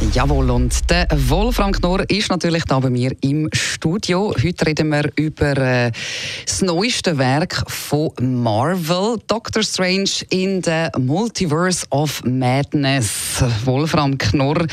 Jawohl, 0.00 0.50
und 0.50 0.88
der 0.90 1.08
Wolfram 1.12 1.72
Knorr 1.72 2.08
ist 2.08 2.30
natürlich 2.30 2.62
da 2.64 2.78
bei 2.78 2.88
mir 2.88 3.16
im 3.20 3.48
Studio. 3.52 4.32
Heute 4.42 4.66
reden 4.66 4.90
wir 4.90 5.10
über 5.16 5.56
äh, 5.56 5.90
das 6.46 6.62
neueste 6.62 7.18
Werk 7.18 7.64
von 7.66 8.12
Marvel, 8.20 9.16
Doctor 9.26 9.64
Strange 9.64 10.10
in 10.30 10.62
the 10.62 10.86
Multiverse 10.96 11.84
of 11.90 12.22
Madness. 12.24 13.27
Wolfram 13.64 14.18
Knorr, 14.18 14.66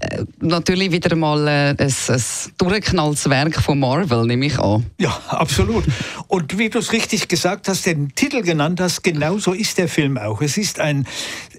äh, 0.00 0.24
natürlich 0.40 0.92
wieder 0.92 1.14
mal 1.16 1.46
äh, 1.46 1.50
ein, 1.70 1.76
ein 1.78 2.22
durchgeknalltes 2.58 3.28
Werk 3.28 3.60
von 3.60 3.78
Marvel, 3.78 4.26
nehme 4.26 4.46
ich 4.46 4.58
an. 4.58 4.86
Ja, 4.98 5.18
absolut. 5.28 5.84
Und 6.28 6.58
wie 6.58 6.70
du 6.70 6.78
es 6.78 6.92
richtig 6.92 7.28
gesagt 7.28 7.68
hast, 7.68 7.86
den 7.86 8.14
Titel 8.14 8.42
genannt 8.42 8.80
hast, 8.80 9.02
genauso 9.02 9.52
ist 9.52 9.78
der 9.78 9.88
Film 9.88 10.18
auch. 10.18 10.42
Es 10.42 10.56
ist 10.56 10.80
ein, 10.80 11.06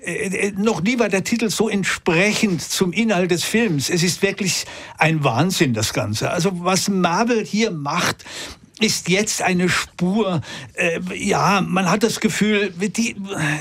äh, 0.04 0.52
noch 0.58 0.82
nie 0.82 1.00
war 1.00 1.10
der 1.10 1.24
Titel 1.24 1.50
so 1.50 1.70
entsprechend 1.70 2.62
zum 2.62 2.92
Inhalt 2.94 3.32
des 3.32 3.44
Films. 3.44 3.90
Es 3.90 4.04
ist 4.04 4.22
wirklich 4.22 4.66
ein 4.98 5.24
Wahnsinn, 5.24 5.74
das 5.74 5.94
Ganze. 5.94 6.32
Also 6.32 6.52
was 6.64 6.90
Marvel 6.90 7.46
hier 7.46 7.72
macht, 7.72 8.24
ist 8.84 9.08
jetzt 9.08 9.42
eine 9.42 9.70
Spur, 9.70 10.42
äh, 10.74 11.00
ja, 11.16 11.62
man 11.66 11.90
hat 11.90 12.04
das 12.04 12.20
Gefühl, 12.20 12.74
die, 12.78 13.16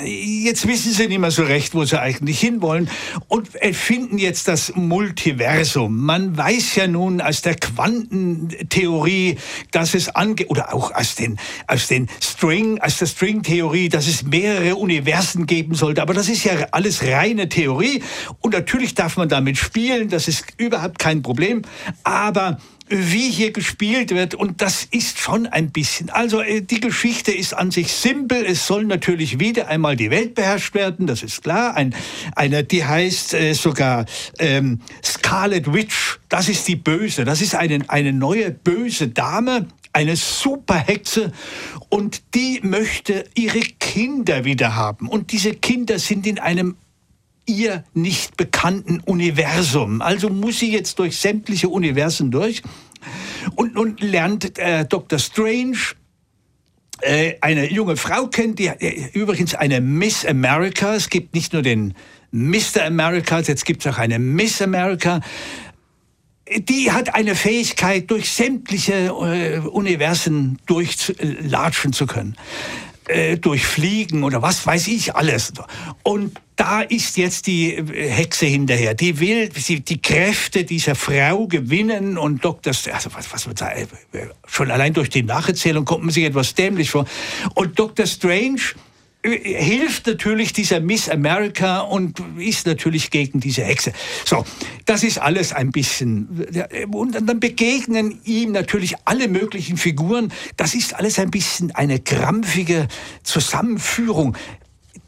jetzt 0.04 0.66
wissen 0.66 0.92
sie 0.92 1.06
nicht 1.06 1.20
mehr 1.20 1.30
so 1.30 1.44
recht, 1.44 1.74
wo 1.74 1.84
sie 1.84 2.00
eigentlich 2.00 2.40
hinwollen 2.40 2.90
und 3.28 3.54
erfinden 3.54 4.18
jetzt 4.18 4.48
das 4.48 4.74
Multiversum. 4.74 6.00
Man 6.00 6.36
weiß 6.36 6.74
ja 6.74 6.88
nun 6.88 7.20
aus 7.20 7.42
der 7.42 7.54
Quantentheorie, 7.54 9.38
dass 9.70 9.94
es 9.94 10.08
ange 10.08 10.46
oder 10.48 10.74
auch 10.74 10.92
aus 10.92 11.14
den, 11.14 11.38
aus 11.68 11.86
den 11.86 12.08
String, 12.20 12.80
aus 12.80 12.98
der 12.98 13.06
Stringtheorie, 13.06 13.88
dass 13.88 14.08
es 14.08 14.24
mehrere 14.24 14.74
Universen 14.74 15.46
geben 15.46 15.74
sollte. 15.74 16.02
Aber 16.02 16.14
das 16.14 16.28
ist 16.28 16.42
ja 16.42 16.52
alles 16.72 17.04
reine 17.04 17.48
Theorie 17.48 18.02
und 18.40 18.54
natürlich 18.54 18.94
darf 18.94 19.16
man 19.16 19.28
damit 19.28 19.56
spielen, 19.56 20.08
das 20.08 20.26
ist 20.26 20.46
überhaupt 20.56 20.98
kein 20.98 21.22
Problem. 21.22 21.62
Aber 22.02 22.58
wie 22.92 23.30
hier 23.30 23.52
gespielt 23.52 24.10
wird. 24.10 24.34
Und 24.34 24.62
das 24.62 24.86
ist 24.90 25.18
schon 25.18 25.46
ein 25.46 25.70
bisschen. 25.70 26.10
Also 26.10 26.40
äh, 26.40 26.60
die 26.60 26.80
Geschichte 26.80 27.32
ist 27.32 27.54
an 27.54 27.70
sich 27.70 27.92
simpel. 27.92 28.44
Es 28.44 28.66
soll 28.66 28.84
natürlich 28.84 29.40
wieder 29.40 29.68
einmal 29.68 29.96
die 29.96 30.10
Welt 30.10 30.34
beherrscht 30.34 30.74
werden, 30.74 31.06
das 31.06 31.22
ist 31.22 31.42
klar. 31.42 31.74
Ein, 31.76 31.94
eine, 32.36 32.64
die 32.64 32.84
heißt 32.84 33.34
äh, 33.34 33.54
sogar 33.54 34.06
ähm, 34.38 34.80
Scarlet 35.04 35.72
Witch. 35.72 36.18
Das 36.28 36.48
ist 36.48 36.68
die 36.68 36.76
Böse. 36.76 37.24
Das 37.24 37.40
ist 37.40 37.54
eine, 37.54 37.80
eine 37.88 38.12
neue 38.12 38.50
böse 38.50 39.08
Dame, 39.08 39.66
eine 39.92 40.16
Superhexe 40.16 41.32
und 41.88 42.22
die 42.34 42.60
möchte 42.62 43.24
ihre 43.34 43.60
Kinder 43.60 44.44
wieder 44.44 44.74
haben. 44.74 45.08
Und 45.08 45.32
diese 45.32 45.52
Kinder 45.52 45.98
sind 45.98 46.26
in 46.26 46.38
einem 46.38 46.76
ihr 47.46 47.84
nicht 47.94 48.36
bekannten 48.36 49.00
Universum. 49.00 50.00
Also 50.00 50.28
muss 50.28 50.58
sie 50.58 50.72
jetzt 50.72 50.98
durch 50.98 51.16
sämtliche 51.16 51.68
Universen 51.68 52.30
durch 52.30 52.62
und 53.56 53.74
nun 53.74 53.96
lernt 53.98 54.58
äh, 54.58 54.84
Dr. 54.84 55.18
Strange 55.18 55.76
äh, 57.00 57.34
eine 57.40 57.70
junge 57.70 57.96
Frau 57.96 58.28
kennen, 58.28 58.54
die 58.54 58.66
äh, 58.66 59.10
übrigens 59.12 59.54
eine 59.54 59.80
Miss 59.80 60.24
America. 60.24 60.94
Es 60.94 61.10
gibt 61.10 61.34
nicht 61.34 61.52
nur 61.52 61.62
den 61.62 61.94
Mr. 62.30 62.84
America, 62.86 63.40
jetzt 63.40 63.64
gibt 63.64 63.84
es 63.84 63.92
auch 63.92 63.98
eine 63.98 64.18
Miss 64.18 64.62
America. 64.62 65.20
Die 66.56 66.92
hat 66.92 67.14
eine 67.14 67.34
Fähigkeit, 67.34 68.10
durch 68.10 68.30
sämtliche 68.30 69.06
äh, 69.06 69.58
Universen 69.58 70.58
durchlatschen 70.66 71.92
zu 71.92 72.06
können 72.06 72.36
äh, 73.08 73.36
durchfliegen 73.36 74.24
oder 74.24 74.42
was 74.42 74.66
weiß 74.66 74.88
ich 74.88 75.14
alles. 75.14 75.52
Und 76.02 76.40
da 76.56 76.82
ist 76.82 77.16
jetzt 77.16 77.46
die 77.46 77.74
äh, 77.74 78.08
Hexe 78.08 78.46
hinterher. 78.46 78.94
Die 78.94 79.18
will 79.18 79.48
die 79.48 80.02
Kräfte 80.02 80.64
dieser 80.64 80.94
Frau 80.94 81.46
gewinnen 81.46 82.18
und 82.18 82.44
Dr. 82.44 82.72
Also 82.92 83.10
was, 83.14 83.32
was 83.32 83.46
man 83.46 83.56
äh, 83.56 83.86
schon 84.46 84.70
allein 84.70 84.92
durch 84.92 85.10
die 85.10 85.22
Nacherzählung 85.22 85.84
kommt 85.84 86.04
man 86.04 86.10
sich 86.10 86.24
etwas 86.24 86.54
dämlich 86.54 86.90
vor. 86.90 87.06
Und 87.54 87.78
Dr. 87.78 88.06
Strange 88.06 88.60
hilft 89.24 90.06
natürlich 90.06 90.52
dieser 90.52 90.80
Miss 90.80 91.08
America 91.08 91.80
und 91.80 92.20
ist 92.38 92.66
natürlich 92.66 93.10
gegen 93.10 93.40
diese 93.40 93.62
Hexe. 93.62 93.92
So, 94.24 94.44
das 94.84 95.04
ist 95.04 95.18
alles 95.18 95.52
ein 95.52 95.70
bisschen. 95.70 96.46
Und 96.92 97.14
dann 97.14 97.38
begegnen 97.38 98.20
ihm 98.24 98.52
natürlich 98.52 98.96
alle 99.04 99.28
möglichen 99.28 99.76
Figuren. 99.76 100.32
Das 100.56 100.74
ist 100.74 100.94
alles 100.94 101.18
ein 101.18 101.30
bisschen 101.30 101.70
eine 101.72 102.00
krampfige 102.00 102.88
Zusammenführung 103.22 104.36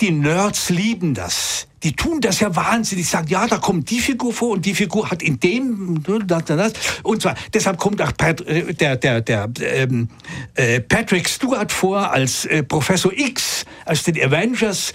die 0.00 0.10
Nerds 0.10 0.70
lieben 0.70 1.14
das. 1.14 1.68
Die 1.84 1.94
tun 1.94 2.20
das 2.20 2.40
ja 2.40 2.56
wahnsinnig. 2.56 3.06
Sagen, 3.06 3.28
ja, 3.28 3.46
da 3.46 3.58
kommt 3.58 3.90
die 3.90 4.00
Figur 4.00 4.32
vor 4.32 4.52
und 4.52 4.64
die 4.64 4.74
Figur 4.74 5.10
hat 5.10 5.22
in 5.22 5.38
dem 5.38 6.02
das. 6.02 6.72
und 7.02 7.22
zwar 7.22 7.34
deshalb 7.52 7.76
kommt 7.76 8.00
auch 8.00 8.16
Pat, 8.16 8.40
äh, 8.40 8.72
der 8.72 8.96
der 8.96 9.20
der 9.20 9.50
ähm, 9.60 10.08
äh, 10.54 10.80
Patrick 10.80 11.28
Stewart 11.28 11.70
vor 11.70 12.10
als 12.10 12.46
äh, 12.46 12.62
Professor 12.62 13.12
X 13.12 13.64
aus 13.84 14.02
den 14.02 14.20
Avengers. 14.20 14.94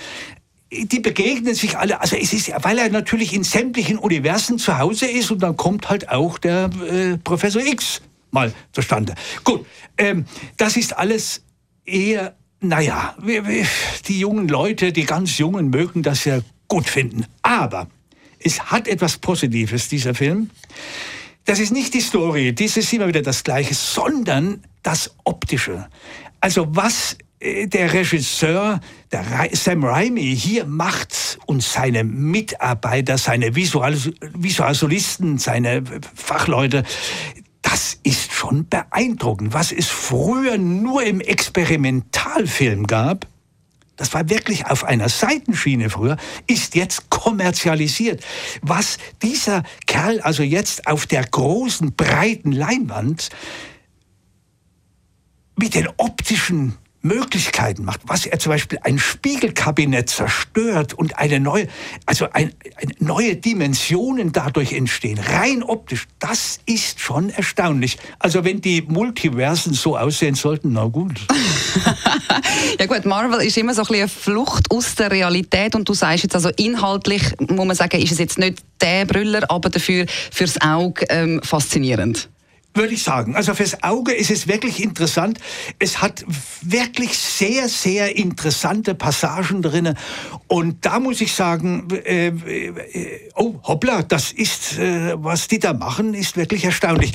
Die 0.72 1.00
begegnen 1.00 1.55
sich 1.55 1.77
alle, 1.77 2.00
also 2.00 2.16
es 2.16 2.31
ist, 2.31 2.51
weil 2.61 2.77
er 2.77 2.89
natürlich 2.89 3.33
in 3.33 3.44
sämtlichen 3.44 3.97
Universen 3.97 4.59
zu 4.59 4.77
Hause 4.77 5.07
ist 5.07 5.31
und 5.31 5.41
dann 5.41 5.57
kommt 5.57 5.89
halt 5.89 6.09
auch 6.09 6.38
der 6.38 6.69
äh, 6.91 7.17
Professor 7.17 7.61
X 7.61 8.01
mal 8.31 8.53
zustande. 8.71 9.16
Gut, 9.44 9.66
ähm, 9.97 10.25
das 10.57 10.77
ist 10.77 10.95
alles 10.95 11.44
eher 11.85 12.35
naja, 12.61 13.16
die 14.07 14.19
jungen 14.19 14.47
Leute, 14.47 14.91
die 14.91 15.06
ganz 15.06 15.38
Jungen 15.38 15.69
mögen 15.69 16.03
das 16.03 16.25
ja 16.25 16.39
gut 16.69 16.90
finden. 16.90 17.25
Aber 17.41 17.88
es 18.40 18.72
hat 18.72 18.88
etwas 18.88 19.18
Positives, 19.18 19.90
dieser 19.90 20.16
Film. 20.16 20.50
Das 21.44 21.59
ist 21.59 21.72
nicht 21.72 21.94
die 21.94 22.02
Story, 22.02 22.53
das 22.56 22.78
ist 22.78 22.94
immer 22.94 23.07
wieder 23.07 23.22
das 23.22 23.44
Gleiche, 23.44 23.74
sondern 23.74 24.63
das 24.84 25.13
Optische. 25.25 25.90
Also 26.40 26.68
was 26.69 27.18
äh, 27.40 27.68
der 27.68 27.91
Regisseur, 27.94 28.80
der 29.12 29.25
Sam 29.53 29.84
Raimi, 29.84 30.35
hier 30.35 30.66
macht 30.66 31.40
und 31.47 31.63
seine 31.63 32.03
Mitarbeiter, 32.03 33.18
seine 33.18 33.56
Visualisten, 33.56 35.38
seine 35.38 35.84
Fachleute, 36.16 36.84
das 37.62 38.00
ist 38.03 38.31
schon 38.31 38.68
beeindruckend. 38.68 39.53
Was 39.53 39.72
es 39.72 39.88
früher 39.88 40.57
nur 40.57 41.03
im 41.03 41.19
Experimentalfilm 41.19 42.88
gab, 42.88 43.28
das 43.99 44.13
war 44.13 44.29
wirklich 44.29 44.65
auf 44.65 44.85
einer 44.85 45.09
Seitenschiene 45.09 45.89
früher, 45.89 46.15
ist 46.47 46.73
jetzt 46.73 47.09
kommerzialisiert. 47.09 48.23
Was 48.61 48.97
dieser 49.21 49.63
Kerl 49.87 50.21
also 50.21 50.41
jetzt 50.41 50.87
auf 50.87 51.05
der 51.05 51.25
großen, 51.25 51.93
breiten 51.95 52.53
Leinwand 52.53 53.29
mit 55.57 55.75
den 55.75 55.89
optischen 55.97 56.77
Möglichkeiten 57.01 57.85
macht, 57.85 58.01
was 58.05 58.25
er 58.25 58.39
zum 58.39 58.51
Beispiel 58.51 58.79
ein 58.83 58.99
Spiegelkabinett 58.99 60.09
zerstört 60.09 60.93
und 60.93 61.17
eine 61.17 61.39
neue, 61.39 61.67
also 62.05 62.27
ein, 62.33 62.53
eine 62.75 62.93
neue 62.99 63.35
Dimensionen 63.35 64.31
dadurch 64.31 64.73
entstehen, 64.73 65.17
rein 65.17 65.63
optisch, 65.63 66.07
das 66.19 66.59
ist 66.65 66.99
schon 66.99 67.29
erstaunlich. 67.29 67.97
Also 68.19 68.43
wenn 68.43 68.59
die 68.61 68.81
Multiversen 68.81 69.73
so 69.73 69.97
aussehen 69.97 70.35
sollten, 70.35 70.73
na 70.73 70.85
gut. 70.85 71.19
ja 72.79 72.85
gut, 72.85 73.05
Marvel 73.05 73.41
ist 73.45 73.57
immer 73.57 73.73
so 73.73 73.81
ein 73.81 73.88
bisschen 73.88 74.01
eine 74.01 74.09
Flucht 74.09 74.69
aus 74.71 74.95
der 74.95 75.12
Realität 75.12 75.75
und 75.75 75.88
du 75.88 75.94
sagst 75.94 76.24
jetzt 76.24 76.35
also 76.35 76.50
inhaltlich, 76.57 77.24
muss 77.39 77.65
man 77.65 77.75
sagen, 77.75 78.01
ist 78.01 78.12
es 78.12 78.19
jetzt 78.19 78.38
nicht 78.38 78.63
der 78.81 79.06
Brüller, 79.06 79.50
aber 79.50 79.69
dafür 79.69 80.06
fürs 80.31 80.59
Auge 80.62 81.06
ähm, 81.09 81.41
faszinierend 81.44 82.29
würde 82.74 82.94
ich 82.94 83.04
sagen. 83.04 83.36
Also 83.36 83.54
fürs 83.54 83.83
Auge 83.83 84.13
ist 84.13 84.31
es 84.31 84.48
wirklich 84.48 84.81
interessant. 84.81 85.39
Es 85.80 86.01
hat 86.01 86.24
wirklich 86.62 87.18
sehr, 87.18 87.68
sehr 87.68 88.16
interessante 88.16 88.95
Passagen 88.95 89.62
drin. 89.62 89.95
Und 90.48 90.86
da 90.86 91.00
muss 91.00 91.21
ich 91.21 91.33
sagen, 91.33 91.88
äh, 92.06 92.27
äh, 92.27 93.31
oh 93.36 93.56
hoppla, 93.63 94.04
das 94.04 94.31
ist, 94.31 94.77
äh, 94.77 95.13
was 95.18 95.48
die 95.48 95.60
da 95.60 95.74
machen, 95.74 96.13
ist 96.13 96.38
wirklich 96.38 96.63
erstaunlich. 96.63 97.13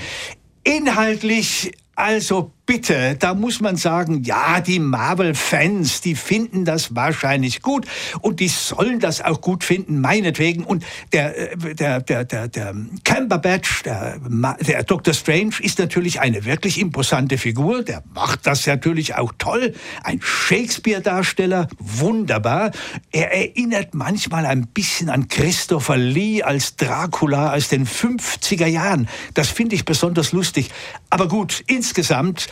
Inhaltlich 0.65 1.73
also 1.97 2.50
bitte, 2.66 3.16
da 3.19 3.34
muss 3.34 3.61
man 3.61 3.76
sagen, 3.76 4.22
ja, 4.25 4.61
die 4.61 4.78
Marvel-Fans, 4.78 6.00
die 6.00 6.14
finden 6.14 6.64
das 6.64 6.94
wahrscheinlich 6.94 7.62
gut 7.62 7.87
und 8.20 8.40
die 8.40 8.49
sollen 8.49 9.00
das 9.00 9.20
auch 9.20 9.40
gut 9.40 9.64
finden, 9.64 10.00
meinetwegen. 10.00 10.64
Und 10.64 10.84
der, 11.12 11.52
äh, 11.52 11.75
der, 11.75 12.00
der, 12.00 12.25
der, 12.25 12.49
der 12.49 12.75
Cumberbatch, 13.05 13.82
der, 13.82 14.19
der 14.66 14.82
Dr. 14.84 15.12
Strange, 15.14 15.55
ist 15.61 15.78
natürlich 15.78 16.20
eine 16.20 16.44
wirklich 16.44 16.81
imposante 16.81 17.38
Figur. 17.38 17.82
Der 17.82 18.02
macht 18.14 18.46
das 18.46 18.66
natürlich 18.66 19.14
auch 19.14 19.32
toll. 19.38 19.75
Ein 20.02 20.20
Shakespeare-Darsteller, 20.22 21.69
wunderbar. 21.78 22.70
Er 23.12 23.32
erinnert 23.32 23.94
manchmal 23.94 24.46
ein 24.46 24.66
bisschen 24.69 25.11
an 25.11 25.28
Christopher 25.28 25.96
Lee 25.96 26.43
als 26.43 26.76
Dracula 26.76 27.55
aus 27.55 27.69
den 27.69 27.87
50er 27.87 28.66
Jahren. 28.66 29.08
Das 29.34 29.49
finde 29.49 29.75
ich 29.75 29.84
besonders 29.84 30.32
lustig. 30.32 30.70
Aber 31.11 31.28
gut, 31.28 31.62
insgesamt 31.66 32.49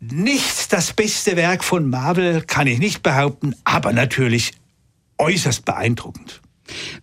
nicht 0.00 0.72
das 0.72 0.92
beste 0.92 1.36
Werk 1.36 1.64
von 1.64 1.88
Marvel, 1.88 2.42
kann 2.42 2.66
ich 2.66 2.78
nicht 2.78 3.02
behaupten, 3.02 3.54
aber 3.64 3.92
natürlich 3.92 4.52
äußerst 5.18 5.64
beeindruckend. 5.64 6.40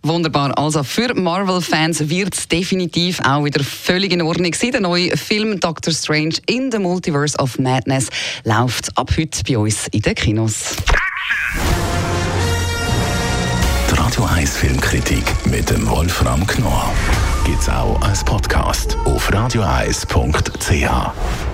Wunderbar. 0.02 0.56
Also 0.58 0.82
für 0.82 1.14
Marvel-Fans 1.14 2.10
wird 2.10 2.34
es 2.34 2.48
definitiv 2.48 3.20
auch 3.20 3.44
wieder 3.44 3.64
völlig 3.64 4.12
in 4.12 4.22
Ordnung 4.22 4.52
sein. 4.52 4.72
Der 4.72 4.80
neue 4.80 5.16
Film 5.16 5.58
Doctor 5.58 5.92
Strange 5.92 6.36
in 6.46 6.70
the 6.70 6.78
Multiverse 6.78 7.38
of 7.38 7.58
Madness 7.58 8.08
läuft 8.44 8.96
ab 8.96 9.10
heute 9.16 9.42
bei 9.44 9.58
uns 9.58 9.88
in 9.88 10.02
den 10.02 10.14
Kinos. 10.14 10.76
Die 13.90 13.94
Radio 13.94 14.24
1 14.24 14.56
Filmkritik 14.56 15.24
mit 15.46 15.70
dem 15.70 15.88
Wolfram 15.88 16.46
Knorr 16.46 16.92
gibt 17.46 17.62
es 17.62 17.68
auch 17.68 18.00
als 18.02 18.24
Podcast 18.24 18.96
auf 19.06 19.32
radioeis.ch. 19.32 21.53